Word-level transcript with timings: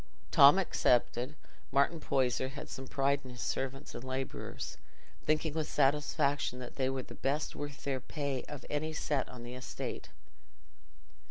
Tom 0.31 0.57
excepted, 0.57 1.35
Martin 1.71 1.99
Poyser 1.99 2.47
had 2.49 2.69
some 2.69 2.87
pride 2.87 3.19
in 3.23 3.29
his 3.29 3.41
servants 3.41 3.93
and 3.93 4.03
labourers, 4.03 4.77
thinking 5.25 5.53
with 5.53 5.69
satisfaction 5.69 6.57
that 6.57 6.75
they 6.75 6.89
were 6.89 7.03
the 7.03 7.13
best 7.13 7.55
worth 7.55 7.83
their 7.83 7.99
pay 7.99 8.41
of 8.45 8.65
any 8.67 8.93
set 8.93 9.29
on 9.29 9.43
the 9.43 9.53
estate. 9.53 10.09